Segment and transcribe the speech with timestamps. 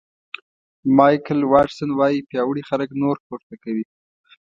[0.97, 3.85] مایکل واټسن وایي پیاوړي خلک نور پورته کوي.